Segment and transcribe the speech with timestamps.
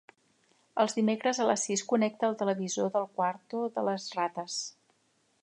[0.83, 4.59] Els dimecres a les sis connecta el televisor del quarto de les rates.